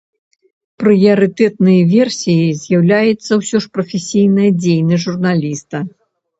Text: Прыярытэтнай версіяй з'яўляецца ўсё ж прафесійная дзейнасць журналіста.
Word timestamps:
Прыярытэтнай 0.83 1.77
версіяй 1.93 2.49
з'яўляецца 2.63 3.31
ўсё 3.43 3.57
ж 3.67 3.73
прафесійная 3.79 4.51
дзейнасць 4.61 5.07
журналіста. 5.09 5.77